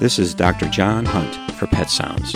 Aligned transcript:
This 0.00 0.20
is 0.20 0.32
Dr. 0.32 0.68
John 0.68 1.04
Hunt 1.04 1.34
for 1.54 1.66
Pet 1.66 1.90
Sounds. 1.90 2.32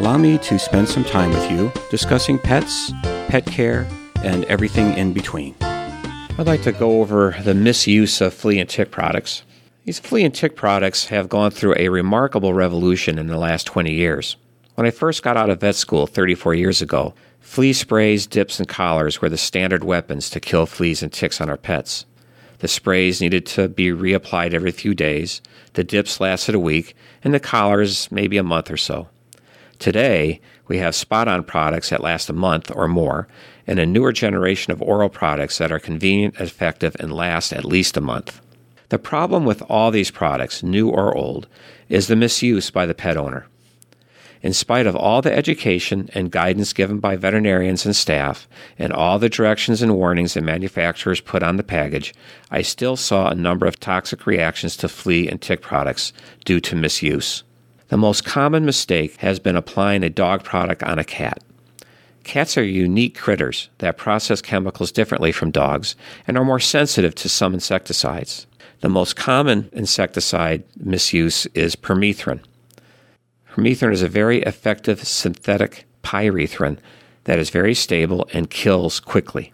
Allow 0.00 0.18
me 0.18 0.36
to 0.38 0.58
spend 0.58 0.88
some 0.88 1.04
time 1.04 1.30
with 1.30 1.48
you 1.48 1.70
discussing 1.90 2.40
pets, 2.40 2.90
pet 3.28 3.46
care, 3.46 3.86
and 4.24 4.44
everything 4.46 4.92
in 4.98 5.12
between. 5.12 5.54
I'd 5.60 6.48
like 6.48 6.62
to 6.62 6.72
go 6.72 7.00
over 7.00 7.36
the 7.44 7.54
misuse 7.54 8.20
of 8.20 8.34
flea 8.34 8.58
and 8.58 8.68
tick 8.68 8.90
products. 8.90 9.44
These 9.84 10.00
flea 10.00 10.24
and 10.24 10.34
tick 10.34 10.56
products 10.56 11.04
have 11.06 11.28
gone 11.28 11.52
through 11.52 11.76
a 11.78 11.88
remarkable 11.88 12.52
revolution 12.52 13.16
in 13.16 13.28
the 13.28 13.38
last 13.38 13.64
20 13.68 13.92
years. 13.92 14.34
When 14.74 14.84
I 14.84 14.90
first 14.90 15.22
got 15.22 15.36
out 15.36 15.50
of 15.50 15.60
vet 15.60 15.76
school 15.76 16.08
34 16.08 16.54
years 16.54 16.82
ago, 16.82 17.14
flea 17.38 17.74
sprays, 17.74 18.26
dips, 18.26 18.58
and 18.58 18.66
collars 18.66 19.22
were 19.22 19.28
the 19.28 19.38
standard 19.38 19.84
weapons 19.84 20.28
to 20.30 20.40
kill 20.40 20.66
fleas 20.66 21.00
and 21.00 21.12
ticks 21.12 21.40
on 21.40 21.48
our 21.48 21.56
pets. 21.56 22.06
The 22.62 22.68
sprays 22.68 23.20
needed 23.20 23.44
to 23.46 23.68
be 23.68 23.88
reapplied 23.88 24.54
every 24.54 24.70
few 24.70 24.94
days, 24.94 25.42
the 25.72 25.82
dips 25.82 26.20
lasted 26.20 26.54
a 26.54 26.60
week, 26.60 26.94
and 27.24 27.34
the 27.34 27.40
collars 27.40 28.06
maybe 28.12 28.38
a 28.38 28.44
month 28.44 28.70
or 28.70 28.76
so. 28.76 29.08
Today, 29.80 30.40
we 30.68 30.78
have 30.78 30.94
spot 30.94 31.26
on 31.26 31.42
products 31.42 31.90
that 31.90 32.04
last 32.04 32.30
a 32.30 32.32
month 32.32 32.70
or 32.72 32.86
more, 32.86 33.26
and 33.66 33.80
a 33.80 33.84
newer 33.84 34.12
generation 34.12 34.72
of 34.72 34.80
oral 34.80 35.08
products 35.08 35.58
that 35.58 35.72
are 35.72 35.80
convenient, 35.80 36.36
effective, 36.38 36.94
and 37.00 37.12
last 37.12 37.52
at 37.52 37.64
least 37.64 37.96
a 37.96 38.00
month. 38.00 38.40
The 38.90 38.98
problem 38.98 39.44
with 39.44 39.62
all 39.68 39.90
these 39.90 40.12
products, 40.12 40.62
new 40.62 40.88
or 40.88 41.16
old, 41.16 41.48
is 41.88 42.06
the 42.06 42.14
misuse 42.14 42.70
by 42.70 42.86
the 42.86 42.94
pet 42.94 43.16
owner. 43.16 43.48
In 44.42 44.52
spite 44.52 44.88
of 44.88 44.96
all 44.96 45.22
the 45.22 45.32
education 45.32 46.10
and 46.14 46.32
guidance 46.32 46.72
given 46.72 46.98
by 46.98 47.14
veterinarians 47.14 47.86
and 47.86 47.94
staff, 47.94 48.48
and 48.76 48.92
all 48.92 49.20
the 49.20 49.28
directions 49.28 49.82
and 49.82 49.94
warnings 49.94 50.34
the 50.34 50.40
manufacturers 50.40 51.20
put 51.20 51.44
on 51.44 51.56
the 51.56 51.62
package, 51.62 52.12
I 52.50 52.62
still 52.62 52.96
saw 52.96 53.28
a 53.28 53.36
number 53.36 53.66
of 53.66 53.78
toxic 53.78 54.26
reactions 54.26 54.76
to 54.78 54.88
flea 54.88 55.28
and 55.28 55.40
tick 55.40 55.62
products 55.62 56.12
due 56.44 56.58
to 56.60 56.74
misuse. 56.74 57.44
The 57.88 57.96
most 57.96 58.24
common 58.24 58.64
mistake 58.64 59.16
has 59.18 59.38
been 59.38 59.54
applying 59.54 60.02
a 60.02 60.10
dog 60.10 60.42
product 60.42 60.82
on 60.82 60.98
a 60.98 61.04
cat. 61.04 61.44
Cats 62.24 62.58
are 62.58 62.64
unique 62.64 63.16
critters 63.16 63.68
that 63.78 63.96
process 63.96 64.42
chemicals 64.42 64.90
differently 64.90 65.30
from 65.30 65.50
dogs 65.50 65.94
and 66.26 66.36
are 66.36 66.44
more 66.44 66.60
sensitive 66.60 67.14
to 67.16 67.28
some 67.28 67.54
insecticides. 67.54 68.46
The 68.80 68.88
most 68.88 69.14
common 69.14 69.70
insecticide 69.72 70.64
misuse 70.76 71.46
is 71.54 71.76
permethrin. 71.76 72.40
Permethrin 73.52 73.92
is 73.92 74.00
a 74.00 74.08
very 74.08 74.40
effective 74.44 75.06
synthetic 75.06 75.84
pyrethrin 76.02 76.78
that 77.24 77.38
is 77.38 77.50
very 77.50 77.74
stable 77.74 78.26
and 78.32 78.48
kills 78.48 78.98
quickly. 78.98 79.52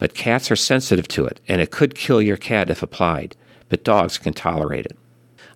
But 0.00 0.12
cats 0.12 0.50
are 0.50 0.56
sensitive 0.56 1.06
to 1.08 1.24
it, 1.24 1.38
and 1.46 1.60
it 1.60 1.70
could 1.70 1.94
kill 1.94 2.20
your 2.20 2.36
cat 2.36 2.68
if 2.68 2.82
applied, 2.82 3.36
but 3.68 3.84
dogs 3.84 4.18
can 4.18 4.32
tolerate 4.32 4.86
it. 4.86 4.98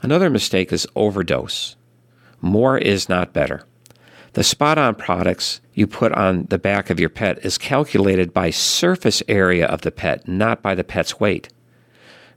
Another 0.00 0.30
mistake 0.30 0.72
is 0.72 0.86
overdose. 0.94 1.74
More 2.40 2.78
is 2.78 3.08
not 3.08 3.32
better. 3.32 3.64
The 4.34 4.44
spot 4.44 4.78
on 4.78 4.94
products 4.94 5.60
you 5.74 5.88
put 5.88 6.12
on 6.12 6.44
the 6.50 6.58
back 6.58 6.88
of 6.88 7.00
your 7.00 7.08
pet 7.08 7.44
is 7.44 7.58
calculated 7.58 8.32
by 8.32 8.50
surface 8.50 9.24
area 9.26 9.66
of 9.66 9.80
the 9.80 9.90
pet, 9.90 10.28
not 10.28 10.62
by 10.62 10.76
the 10.76 10.84
pet's 10.84 11.18
weight. 11.18 11.48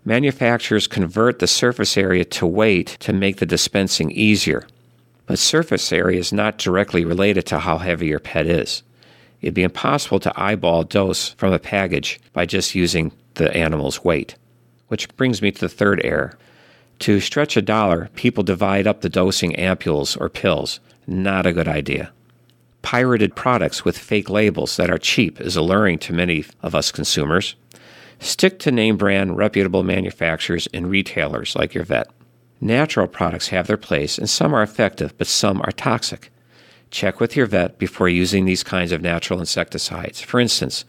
Manufacturers 0.03 0.87
convert 0.87 1.37
the 1.37 1.45
surface 1.45 1.97
area 1.97 2.25
to 2.25 2.47
weight 2.47 2.97
to 3.01 3.13
make 3.13 3.37
the 3.37 3.45
dispensing 3.45 4.09
easier 4.09 4.65
but 5.25 5.39
surface 5.39 5.91
area 5.91 6.19
is 6.19 6.33
not 6.33 6.57
directly 6.57 7.05
related 7.05 7.45
to 7.47 7.59
how 7.59 7.77
heavy 7.77 8.07
your 8.07 8.19
pet 8.19 8.45
is. 8.45 8.83
It'd 9.41 9.53
be 9.53 9.63
impossible 9.63 10.19
to 10.21 10.33
eyeball 10.39 10.83
dose 10.83 11.29
from 11.29 11.53
a 11.53 11.59
package 11.59 12.19
by 12.33 12.45
just 12.45 12.75
using 12.75 13.11
the 13.35 13.55
animal's 13.55 14.03
weight. 14.03 14.35
Which 14.87 15.13
brings 15.17 15.41
me 15.41 15.51
to 15.51 15.61
the 15.61 15.69
third 15.69 16.01
error. 16.03 16.37
To 16.99 17.19
stretch 17.19 17.57
a 17.57 17.61
dollar, 17.61 18.09
people 18.15 18.43
divide 18.43 18.87
up 18.87 19.01
the 19.01 19.09
dosing 19.09 19.53
ampules 19.53 20.19
or 20.19 20.29
pills. 20.29 20.79
Not 21.07 21.45
a 21.45 21.53
good 21.53 21.67
idea. 21.67 22.11
Pirated 22.81 23.35
products 23.35 23.83
with 23.83 23.97
fake 23.97 24.29
labels 24.29 24.77
that 24.77 24.89
are 24.91 24.97
cheap 24.97 25.41
is 25.41 25.55
alluring 25.55 25.99
to 25.99 26.13
many 26.13 26.45
of 26.61 26.75
us 26.75 26.91
consumers. 26.91 27.55
Stick 28.19 28.59
to 28.59 28.71
name 28.71 28.95
brand, 28.95 29.37
reputable 29.37 29.83
manufacturers 29.83 30.67
and 30.73 30.89
retailers 30.89 31.55
like 31.55 31.73
your 31.73 31.83
vet. 31.83 32.09
Natural 32.65 33.05
products 33.05 33.49
have 33.49 33.67
their 33.67 33.77
place, 33.77 34.17
and 34.17 34.27
some 34.27 34.51
are 34.51 34.63
effective, 34.63 35.15
but 35.19 35.27
some 35.27 35.61
are 35.61 35.71
toxic. 35.71 36.31
Check 36.89 37.19
with 37.19 37.35
your 37.35 37.45
vet 37.45 37.77
before 37.77 38.09
using 38.09 38.45
these 38.45 38.63
kinds 38.63 38.91
of 38.91 39.03
natural 39.03 39.39
insecticides. 39.39 40.19
For 40.19 40.39
instance, 40.39 40.83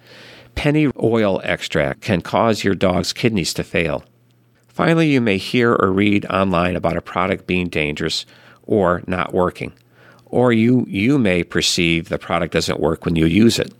pennyroyal 0.55 0.95
oil 1.03 1.41
extract 1.45 2.01
can 2.01 2.23
cause 2.23 2.65
your 2.65 2.75
dog's 2.75 3.13
kidneys 3.13 3.53
to 3.53 3.63
fail. 3.63 4.05
Finally, 4.69 5.09
you 5.09 5.21
may 5.21 5.37
hear 5.37 5.75
or 5.75 5.93
read 5.93 6.25
online 6.31 6.77
about 6.77 6.97
a 6.97 7.03
product 7.03 7.47
being 7.47 7.69
dangerous 7.69 8.25
or 8.63 9.03
not 9.07 9.35
working, 9.35 9.75
or 10.25 10.55
you, 10.55 10.87
you 10.89 11.19
may 11.19 11.45
perceive 11.45 12.09
the 12.09 12.19
product 12.19 12.55
doesn't 12.55 12.81
work 12.81 13.05
when 13.05 13.17
you 13.17 13.27
use 13.27 13.59
it. 13.59 13.75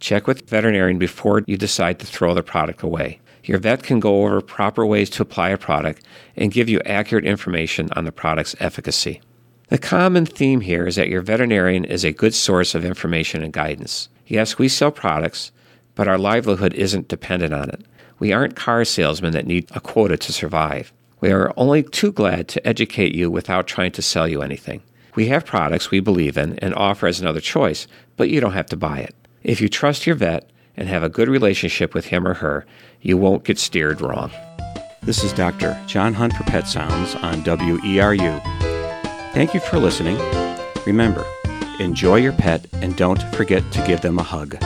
Check 0.00 0.26
with 0.26 0.50
veterinarian 0.50 0.98
before 0.98 1.44
you 1.46 1.56
decide 1.56 2.00
to 2.00 2.06
throw 2.06 2.34
the 2.34 2.42
product 2.42 2.82
away. 2.82 3.20
Your 3.44 3.58
vet 3.58 3.82
can 3.82 4.00
go 4.00 4.22
over 4.22 4.40
proper 4.40 4.84
ways 4.84 5.10
to 5.10 5.22
apply 5.22 5.50
a 5.50 5.58
product 5.58 6.04
and 6.36 6.52
give 6.52 6.68
you 6.68 6.80
accurate 6.84 7.24
information 7.24 7.88
on 7.92 8.04
the 8.04 8.12
product's 8.12 8.56
efficacy. 8.60 9.20
The 9.68 9.78
common 9.78 10.24
theme 10.24 10.60
here 10.60 10.86
is 10.86 10.96
that 10.96 11.08
your 11.08 11.20
veterinarian 11.20 11.84
is 11.84 12.04
a 12.04 12.12
good 12.12 12.34
source 12.34 12.74
of 12.74 12.84
information 12.84 13.42
and 13.42 13.52
guidance. 13.52 14.08
Yes, 14.26 14.58
we 14.58 14.68
sell 14.68 14.90
products, 14.90 15.52
but 15.94 16.08
our 16.08 16.18
livelihood 16.18 16.74
isn't 16.74 17.08
dependent 17.08 17.52
on 17.52 17.68
it. 17.68 17.84
We 18.18 18.32
aren't 18.32 18.56
car 18.56 18.84
salesmen 18.84 19.32
that 19.32 19.46
need 19.46 19.68
a 19.74 19.80
quota 19.80 20.16
to 20.16 20.32
survive. 20.32 20.92
We 21.20 21.32
are 21.32 21.52
only 21.56 21.82
too 21.82 22.12
glad 22.12 22.48
to 22.48 22.66
educate 22.66 23.14
you 23.14 23.30
without 23.30 23.66
trying 23.66 23.92
to 23.92 24.02
sell 24.02 24.26
you 24.28 24.42
anything. 24.42 24.82
We 25.14 25.26
have 25.26 25.44
products 25.44 25.90
we 25.90 26.00
believe 26.00 26.36
in 26.36 26.58
and 26.60 26.74
offer 26.74 27.06
as 27.06 27.20
another 27.20 27.40
choice, 27.40 27.86
but 28.16 28.30
you 28.30 28.40
don't 28.40 28.52
have 28.52 28.66
to 28.66 28.76
buy 28.76 29.00
it. 29.00 29.14
If 29.42 29.60
you 29.60 29.68
trust 29.68 30.06
your 30.06 30.16
vet, 30.16 30.50
and 30.78 30.88
have 30.88 31.02
a 31.02 31.08
good 31.08 31.28
relationship 31.28 31.92
with 31.92 32.06
him 32.06 32.26
or 32.26 32.34
her, 32.34 32.64
you 33.02 33.18
won't 33.18 33.44
get 33.44 33.58
steered 33.58 34.00
wrong. 34.00 34.30
This 35.02 35.24
is 35.24 35.32
Dr. 35.32 35.78
John 35.86 36.14
Hunt 36.14 36.32
for 36.32 36.44
Pet 36.44 36.68
Sounds 36.68 37.16
on 37.16 37.42
WERU. 37.42 38.40
Thank 39.34 39.54
you 39.54 39.60
for 39.60 39.78
listening. 39.78 40.16
Remember, 40.86 41.26
enjoy 41.80 42.16
your 42.16 42.32
pet 42.32 42.66
and 42.74 42.96
don't 42.96 43.22
forget 43.34 43.70
to 43.72 43.86
give 43.86 44.00
them 44.02 44.18
a 44.18 44.22
hug. 44.22 44.56